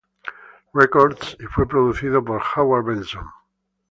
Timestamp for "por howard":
2.25-2.85